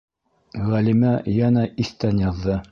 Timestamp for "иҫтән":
1.85-2.27